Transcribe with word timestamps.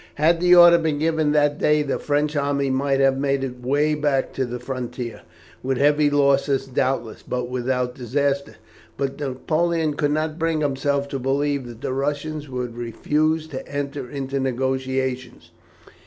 Had 0.15 0.39
the 0.41 0.55
order 0.55 0.79
been 0.79 0.97
given 0.97 1.31
that 1.33 1.59
day 1.59 1.83
the 1.83 1.99
French 1.99 2.35
army 2.35 2.71
might 2.71 2.99
have 2.99 3.19
made 3.19 3.43
its 3.43 3.61
way 3.63 3.93
back 3.93 4.33
to 4.33 4.45
the 4.47 4.57
frontier, 4.59 5.21
with 5.61 5.77
heavy 5.77 6.09
loss 6.09 6.47
doubtless, 6.65 7.21
but 7.21 7.49
without 7.49 7.93
disaster. 7.93 8.55
But 8.97 9.19
Napoleon 9.19 9.93
could 9.93 10.09
not 10.09 10.39
bring 10.39 10.61
himself 10.61 11.07
to 11.09 11.19
believe 11.19 11.67
that 11.67 11.81
the 11.81 11.93
Russians 11.93 12.49
would 12.49 12.75
refuse 12.77 13.45
to 13.49 13.67
enter 13.67 14.09
into 14.09 14.39
negotiations. 14.39 15.51